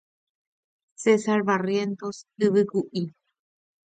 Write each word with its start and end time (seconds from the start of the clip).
César 1.03 1.39
Barrientos 1.49 2.15
Yvykuʼi. 2.43 3.03